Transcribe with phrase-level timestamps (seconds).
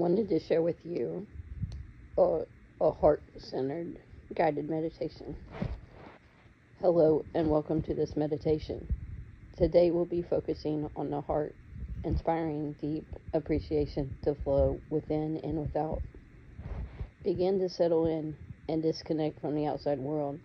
[0.00, 1.26] wanted to share with you
[2.16, 2.40] a,
[2.80, 3.98] a heart centered
[4.34, 5.36] guided meditation.
[6.80, 8.88] Hello, and welcome to this meditation.
[9.58, 11.54] Today we'll be focusing on the heart,
[12.02, 13.04] inspiring deep
[13.34, 16.00] appreciation to flow within and without.
[17.22, 18.34] Begin to settle in
[18.70, 20.40] and disconnect from the outside world.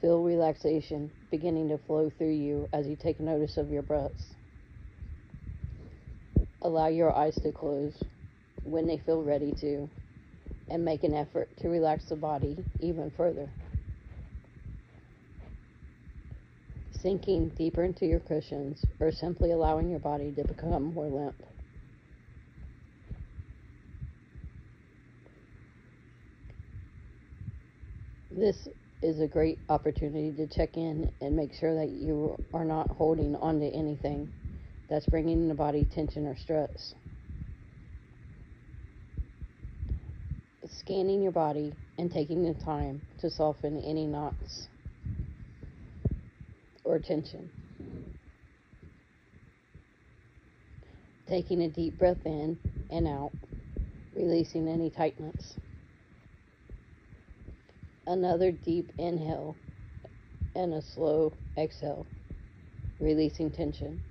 [0.00, 4.39] Feel relaxation beginning to flow through you as you take notice of your breaths.
[6.62, 7.94] Allow your eyes to close
[8.62, 9.88] when they feel ready to,
[10.68, 13.50] and make an effort to relax the body even further.
[16.92, 21.36] Sinking deeper into your cushions or simply allowing your body to become more limp.
[28.30, 28.68] This
[29.02, 33.34] is a great opportunity to check in and make sure that you are not holding
[33.34, 34.28] onto anything
[34.90, 36.94] that's bringing the body tension or stress.
[40.66, 44.68] Scanning your body and taking the time to soften any knots
[46.84, 47.50] or tension.
[51.28, 52.58] Taking a deep breath in
[52.90, 53.32] and out,
[54.14, 55.58] releasing any tightness.
[58.06, 59.58] Another deep inhale
[60.54, 62.08] and a slow exhale,
[63.00, 64.02] releasing tension.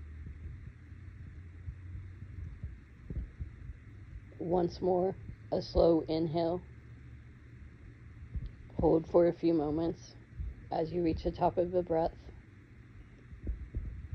[4.50, 5.14] Once more,
[5.52, 6.60] a slow inhale.
[8.80, 10.16] Hold for a few moments
[10.72, 12.16] as you reach the top of the breath,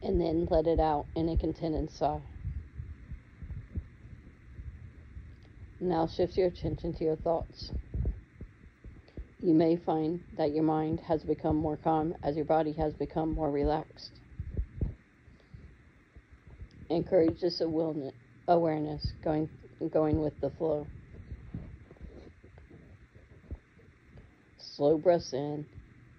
[0.03, 2.19] and then let it out in a contented sigh.
[5.81, 7.71] Now shift your attention to your thoughts.
[9.41, 13.35] You may find that your mind has become more calm as your body has become
[13.35, 14.19] more relaxed.
[16.91, 19.49] Encourage this awareness going
[19.93, 20.89] going with the flow.
[24.59, 25.67] Slow breaths in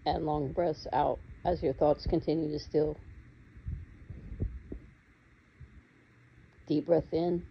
[0.06, 3.00] and long breaths out as your thoughts continue to still.
[6.68, 7.44] Deep breath in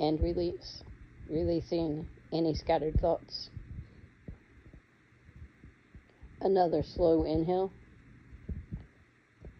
[0.00, 0.82] and release,
[1.28, 3.50] releasing any scattered thoughts.
[6.40, 7.72] Another slow inhale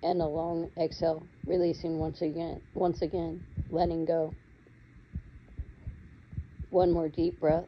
[0.04, 4.34] and a long exhale, releasing once again, once again, letting go.
[6.68, 7.64] One more deep breath.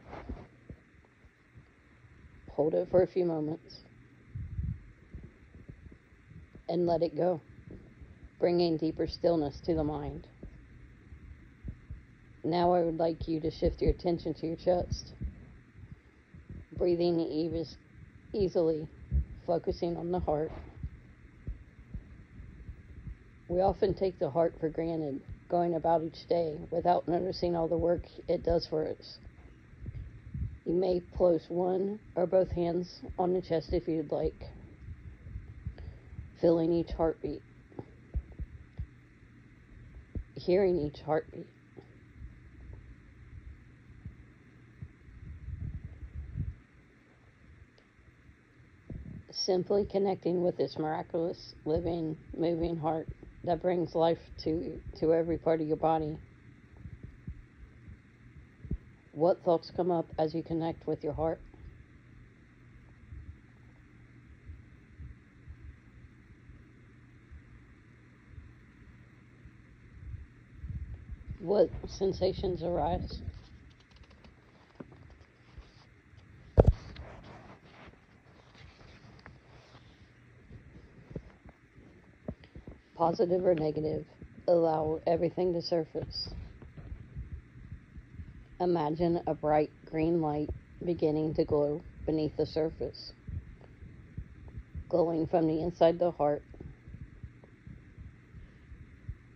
[2.51, 3.77] Hold it for a few moments
[6.69, 7.41] and let it go,
[8.39, 10.27] bringing deeper stillness to the mind.
[12.43, 15.13] Now I would like you to shift your attention to your chest,
[16.77, 17.19] breathing
[18.33, 18.87] easily,
[19.45, 20.51] focusing on the heart.
[23.49, 27.77] We often take the heart for granted, going about each day without noticing all the
[27.77, 29.17] work it does for us.
[30.65, 34.43] You may place one or both hands on the chest if you'd like,
[36.41, 37.41] feeling each heartbeat,
[40.35, 41.47] hearing each heartbeat.
[49.31, 53.07] Simply connecting with this miraculous, living, moving heart
[53.47, 56.17] that brings life to to every part of your body.
[59.11, 61.41] What thoughts come up as you connect with your heart?
[71.39, 73.21] What sensations arise?
[82.97, 84.05] Positive or negative,
[84.47, 86.29] allow everything to surface.
[88.59, 90.49] Imagine a bright green light
[90.83, 93.13] beginning to glow beneath the surface,
[94.89, 96.43] glowing from the inside the heart.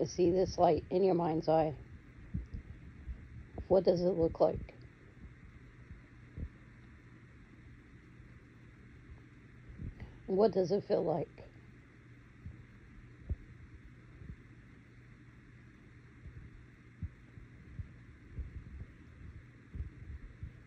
[0.05, 1.75] See this light in your mind's eye.
[3.67, 4.75] What does it look like?
[10.27, 11.50] What does it feel like?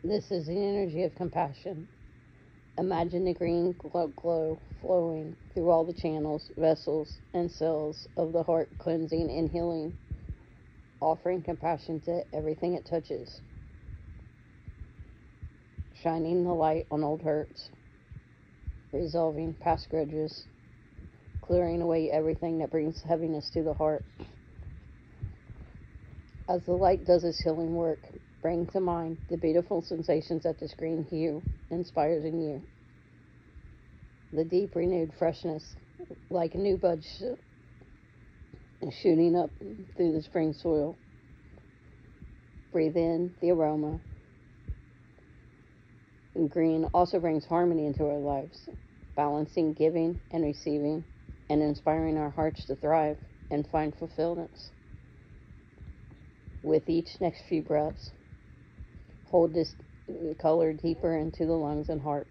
[0.05, 1.89] This is the energy of compassion.
[2.79, 8.43] Imagine the green glow, glow flowing through all the channels, vessels, and cells of the
[8.43, 9.95] heart, cleansing and healing,
[11.01, 13.41] offering compassion to everything it touches,
[16.03, 17.71] shining the light on old hurts,
[18.93, 20.47] resolving past grudges,
[21.43, 24.05] clearing away everything that brings heaviness to the heart.
[26.49, 28.01] As the light does its healing work,
[28.45, 32.69] bring to mind the beautiful sensations that this green hue inspires in you.
[34.33, 35.75] The deep, renewed freshness,
[36.29, 37.23] like a new bud sh-
[38.93, 39.51] shooting up
[39.97, 40.99] through the spring soil.
[42.71, 44.03] Breathe in the aroma.
[46.35, 48.69] And green also brings harmony into our lives,
[49.17, 51.07] balancing giving and receiving,
[51.49, 53.17] and inspiring our hearts to thrive
[53.51, 54.59] and find fulfillment.
[56.63, 58.13] With each next few breaths,
[59.35, 59.75] hold this
[60.09, 62.29] mm, color deeper into the lungs and heart,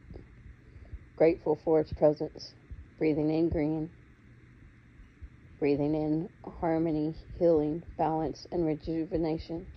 [1.18, 2.54] grateful for its presence,
[2.98, 3.90] breathing in green,
[5.60, 6.30] breathing in
[6.62, 9.68] harmony, healing, balance, and rejuvenation.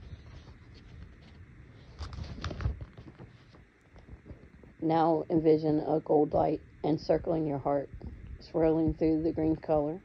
[4.80, 7.90] Now envision a gold light encircling your heart,
[8.38, 9.98] swirling through the green color.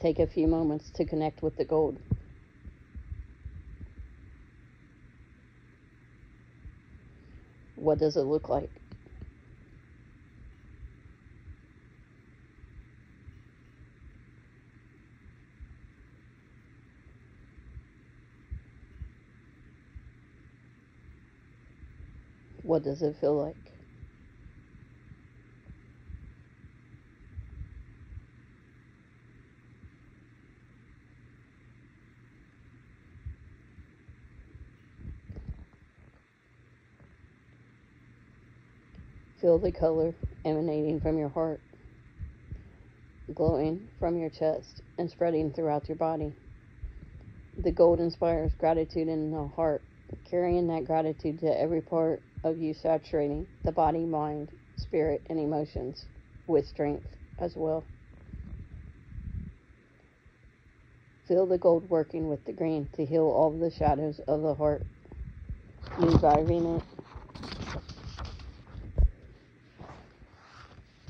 [0.00, 2.00] Take a few moments to connect with the gold.
[7.76, 8.80] What does it look like?
[22.62, 23.73] What does it feel like?
[39.44, 40.14] Feel the color
[40.46, 41.60] emanating from your heart,
[43.34, 46.32] glowing from your chest, and spreading throughout your body.
[47.62, 49.82] The gold inspires gratitude in the heart,
[50.30, 56.06] carrying that gratitude to every part of you, saturating the body, mind, spirit, and emotions
[56.46, 57.84] with strength as well.
[61.28, 64.86] Feel the gold working with the green to heal all the shadows of the heart,
[65.98, 67.03] reviving it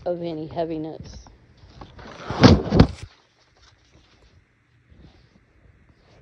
[0.07, 1.27] of any heaviness.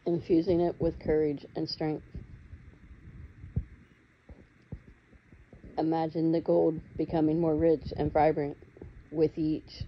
[0.06, 2.04] Infusing it with courage and strength.
[5.78, 8.56] Imagine the gold becoming more rich and vibrant
[9.10, 9.84] with each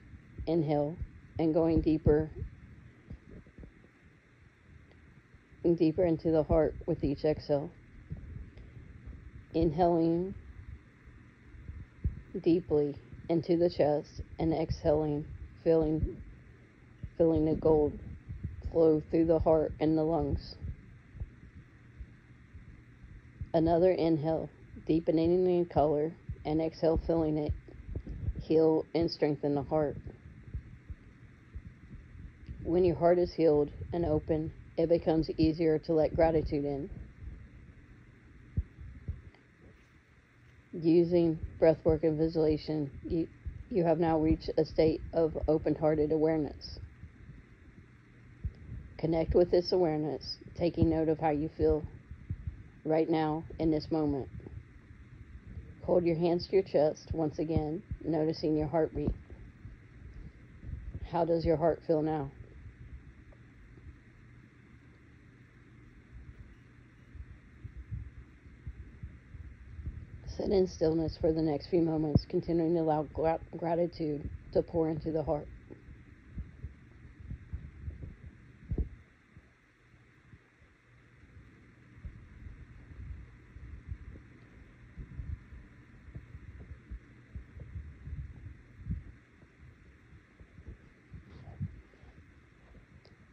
[0.47, 0.99] inhale
[1.39, 2.31] and going deeper
[5.63, 7.73] and deeper into the heart with each exhale.
[9.55, 10.35] Inhaling
[12.41, 12.97] deeply
[13.29, 15.27] into the chest and exhaling,
[15.63, 16.17] feeling
[17.17, 18.01] feeling the gold
[18.71, 20.57] flow through the heart and the lungs.
[23.55, 24.51] Another inhale,
[24.87, 27.55] deepening in color, and exhale, filling it
[28.41, 29.99] heal and strengthen the heart.
[32.63, 36.91] When your heart is healed and open, it becomes easier to let gratitude in.
[40.85, 43.27] Using breathwork and visualization, you,
[43.71, 46.79] you have now reached a state of open hearted awareness.
[48.99, 51.87] Connect with this awareness, taking note of how you feel
[52.85, 54.29] right now in this moment.
[55.85, 59.15] Hold your hands to your chest once again, noticing your heartbeat.
[61.11, 62.31] How does your heart feel now?
[70.37, 74.89] Sit in stillness for the next few moments, continuing to allow gra- gratitude to pour
[74.91, 75.49] into the heart.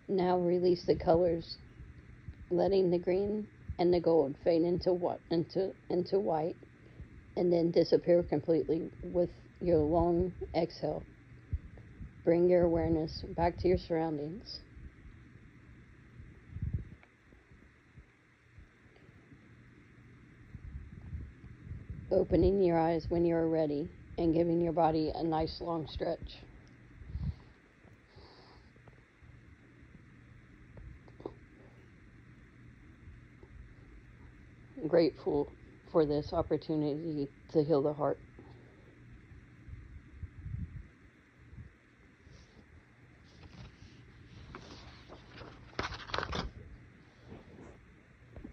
[0.09, 1.57] Now release the colors,
[2.51, 3.47] letting the green
[3.79, 6.57] and the gold fade into what into into white
[7.35, 11.05] and then disappear completely with your long exhale.
[12.23, 14.59] Bring your awareness back to your surroundings.
[22.11, 26.43] Opening your eyes when you are ready and giving your body a nice long stretch.
[34.87, 35.53] Grateful
[35.91, 38.21] for this opportunity to heal the heart.